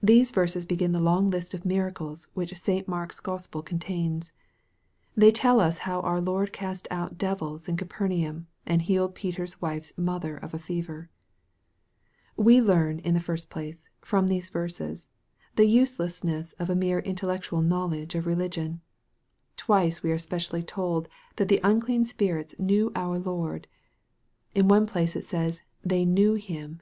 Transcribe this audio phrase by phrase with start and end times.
[0.00, 2.86] THESE verses begin the long list of miracles which St.
[2.86, 4.32] Mark's Gospel contains.
[5.16, 9.92] They tell us how our Lord cast out devils in Capernaum, and healed Peter's wife's
[9.98, 11.10] mother of a fever.
[12.36, 15.08] We learn, in the first place, from these verses,
[15.56, 18.80] the use lessness of a mere intellectual knowledge of religion.
[19.56, 23.26] Twice we are specially told that the unclean spirits know our 12 EXPOSITORY THOUGHTS.
[23.26, 23.66] Lord.
[24.54, 26.80] In one place it says," they knew Him."